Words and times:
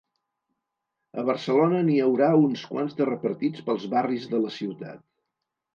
A 1.21 1.25
Barcelona 1.27 1.81
n’hi 1.91 1.99
haurà 2.07 2.31
uns 2.47 2.65
quants 2.73 2.99
de 3.03 3.09
repartits 3.13 3.69
pels 3.69 3.89
barris 3.97 4.29
de 4.35 4.43
la 4.49 4.57
ciutat. 4.63 5.07